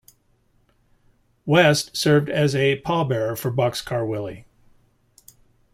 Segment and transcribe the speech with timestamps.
[1.45, 4.47] West served as a pallbearer for Boxcar Willie.